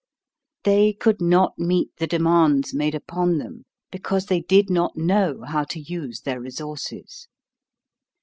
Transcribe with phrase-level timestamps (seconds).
[0.63, 5.63] They could not meet the demands made upon them, because they did not know how
[5.65, 7.27] to use their resources.